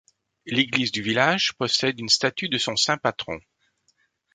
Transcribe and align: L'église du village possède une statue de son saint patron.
L'église 0.47 0.91
du 0.91 1.03
village 1.03 1.53
possède 1.59 1.99
une 1.99 2.09
statue 2.09 2.49
de 2.49 2.57
son 2.57 2.75
saint 2.75 2.97
patron. 2.97 3.39